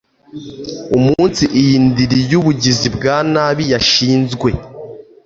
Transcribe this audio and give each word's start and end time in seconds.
umunsi 0.97 1.43
iyi 1.59 1.75
ndiri 1.87 2.19
yubugizi 2.31 2.87
bwa 2.95 3.15
nabi 3.33 3.63
yashinzwe 3.73 4.49